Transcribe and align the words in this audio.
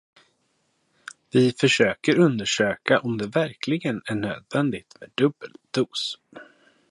Vi 1.31 1.51
försöker 1.51 2.19
undersöka 2.19 2.99
om 2.99 3.17
det 3.17 3.27
verkligen 3.27 4.01
är 4.05 4.15
nödvädigt 4.15 4.99
med 4.99 5.11
dubbel 5.15 5.53
dos. 5.71 6.19